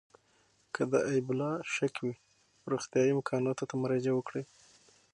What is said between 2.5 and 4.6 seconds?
روغتیايي امکاناتو ته مراجعه وکړئ.